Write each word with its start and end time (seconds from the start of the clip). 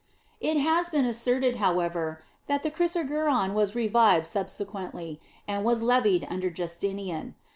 It 0.39 0.57
has 0.57 0.89
been 0.89 1.05
asserted, 1.05 1.57
however, 1.57 2.23
that 2.47 2.63
the 2.63 2.71
chrysarguron 2.71 3.53
was 3.53 3.75
revived 3.75 4.25
subsequently, 4.25 5.21
and 5.47 5.63
was 5.63 5.83
levied 5.83 6.25
under 6.27 6.49
Justinian. 6.49 7.35